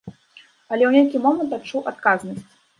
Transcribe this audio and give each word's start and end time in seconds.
Але 0.71 0.83
ў 0.87 0.89
нейкі 0.97 1.23
момант 1.27 1.55
адчуў 1.61 1.81
адказнасць. 1.95 2.47